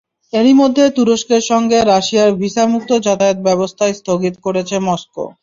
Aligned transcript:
এরই 0.33 0.53
মধ্যে 0.53 0.83
তুরস্কের 0.95 1.43
সঙ্গে 1.51 1.77
রাশিয়ার 1.83 2.31
ভিসা 2.41 2.63
মুক্ত 2.73 2.89
যাতায়াত 3.05 3.37
ব্যবস্থা 3.47 3.85
স্থগিত 3.93 4.35
করেছে 4.45 4.75
মস্কো। 4.87 5.25